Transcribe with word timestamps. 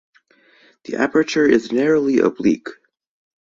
The 0.85 0.95
aperture 0.95 1.45
is 1.45 1.71
narrowly 1.71 2.17
oblique. 2.21 2.69